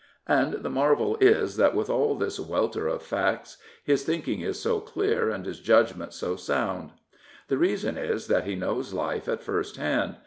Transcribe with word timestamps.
And 0.25 0.53
the 0.63 0.69
marvel 0.71 1.15
is 1.21 1.57
that 1.57 1.75
with 1.75 1.87
all 1.87 2.15
this 2.15 2.39
welter 2.39 2.87
of 2.87 3.03
facts 3.03 3.57
his 3.83 4.03
thinking 4.03 4.41
is 4.41 4.59
so 4.59 4.79
clear 4.79 5.29
and 5.29 5.45
his 5.45 5.59
judgment 5.59 6.11
so 6.11 6.35
sound. 6.35 6.93
The 7.49 7.59
reason 7.59 7.99
is 7.99 8.25
that 8.25 8.45
he 8.45 8.55
knows 8.55 8.93
life 8.95 9.27
at 9.29 9.43
first 9.43 9.77
hand. 9.77 10.15